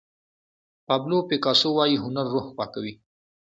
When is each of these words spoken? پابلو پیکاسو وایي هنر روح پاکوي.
پابلو 0.87 1.17
پیکاسو 1.29 1.67
وایي 1.77 1.95
هنر 2.03 2.25
روح 2.33 2.47
پاکوي. 2.57 2.93